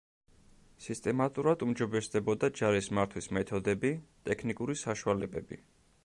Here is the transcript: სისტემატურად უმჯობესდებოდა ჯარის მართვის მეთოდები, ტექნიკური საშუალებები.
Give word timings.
სისტემატურად 0.85 1.65
უმჯობესდებოდა 1.65 2.49
ჯარის 2.59 2.89
მართვის 2.99 3.27
მეთოდები, 3.39 3.91
ტექნიკური 4.31 4.77
საშუალებები. 4.85 5.61